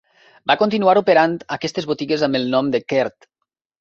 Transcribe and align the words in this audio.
Va 0.51 0.55
continuar 0.61 0.95
operant 1.01 1.37
aquestes 1.57 1.89
botigues 1.91 2.25
amb 2.29 2.41
el 2.41 2.49
nom 2.55 2.73
d'Eckerd. 2.77 3.33